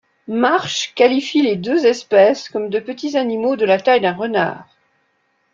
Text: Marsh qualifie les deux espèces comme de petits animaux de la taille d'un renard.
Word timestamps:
Marsh 0.27 0.95
qualifie 0.95 1.43
les 1.43 1.57
deux 1.57 1.85
espèces 1.85 2.49
comme 2.49 2.71
de 2.71 2.79
petits 2.79 3.15
animaux 3.15 3.55
de 3.55 3.65
la 3.65 3.79
taille 3.79 4.01
d'un 4.01 4.13
renard. 4.13 4.65